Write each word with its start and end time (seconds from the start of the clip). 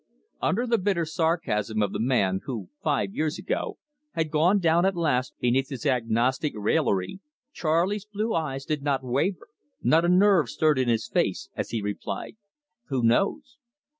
'"Under 0.41 0.65
the 0.65 0.79
bitter 0.79 1.05
sarcasm 1.05 1.83
of 1.83 1.93
the 1.93 1.99
man, 1.99 2.39
who, 2.45 2.69
five 2.83 3.13
years 3.13 3.37
ago, 3.37 3.77
had 4.13 4.31
gone 4.31 4.57
down 4.57 4.83
at 4.83 4.95
last 4.95 5.35
beneath 5.39 5.69
his 5.69 5.85
agnostic 5.85 6.53
raillery, 6.55 7.19
Charley's 7.53 8.05
blue 8.07 8.33
eye 8.33 8.57
did 8.67 8.81
not 8.81 9.03
waver, 9.03 9.47
not 9.83 10.03
a 10.03 10.09
nerve 10.09 10.49
stirred 10.49 10.79
in 10.79 10.89
his 10.89 11.07
face, 11.07 11.49
as 11.55 11.69
he 11.69 11.83
replied: 11.83 12.35
"Who 12.87 13.03
knows!" 13.03 13.59